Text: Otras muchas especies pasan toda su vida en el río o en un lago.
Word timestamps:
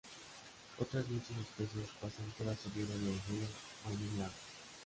Otras 0.79 1.07
muchas 1.09 1.37
especies 1.37 1.85
pasan 2.01 2.25
toda 2.35 2.55
su 2.57 2.71
vida 2.71 2.87
en 2.91 3.03
el 3.13 3.21
río 3.29 3.47
o 3.87 3.91
en 3.91 4.09
un 4.13 4.17
lago. 4.19 4.33